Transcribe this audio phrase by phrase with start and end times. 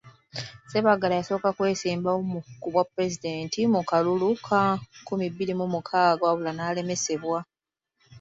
[0.65, 2.19] Ssebaggala yasooka kwesimbawo
[2.61, 4.61] ku bwa Pulezidenti mu kalulu ka
[5.01, 7.39] nkumi bbiri mu mukaaga wabula n'alemesebwa.